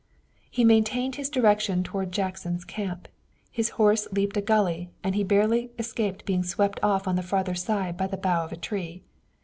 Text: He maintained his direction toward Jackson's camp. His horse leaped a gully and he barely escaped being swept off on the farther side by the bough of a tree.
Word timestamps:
He 0.49 0.63
maintained 0.63 1.17
his 1.17 1.29
direction 1.29 1.83
toward 1.83 2.11
Jackson's 2.11 2.65
camp. 2.65 3.07
His 3.51 3.69
horse 3.77 4.07
leaped 4.11 4.35
a 4.35 4.41
gully 4.41 4.89
and 5.03 5.13
he 5.13 5.23
barely 5.23 5.69
escaped 5.77 6.25
being 6.25 6.41
swept 6.43 6.79
off 6.81 7.07
on 7.07 7.17
the 7.17 7.21
farther 7.21 7.53
side 7.53 7.97
by 7.97 8.07
the 8.07 8.17
bough 8.17 8.45
of 8.45 8.51
a 8.51 8.57
tree. 8.57 9.03